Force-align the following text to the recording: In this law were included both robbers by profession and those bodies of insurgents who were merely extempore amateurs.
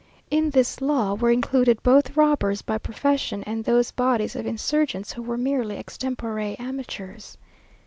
In 0.31 0.49
this 0.49 0.81
law 0.81 1.13
were 1.13 1.29
included 1.29 1.83
both 1.83 2.17
robbers 2.17 2.63
by 2.63 2.79
profession 2.79 3.43
and 3.43 3.63
those 3.63 3.91
bodies 3.91 4.35
of 4.35 4.47
insurgents 4.47 5.13
who 5.13 5.21
were 5.21 5.37
merely 5.37 5.77
extempore 5.77 6.39
amateurs. 6.59 7.37